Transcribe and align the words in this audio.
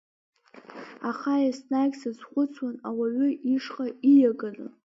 Аха 1.09 1.31
еснагь 1.47 1.95
сазхәыцуан 2.01 2.75
ауаҩы 2.87 3.29
ишҟа 3.53 3.87
ииаганы. 4.11 4.67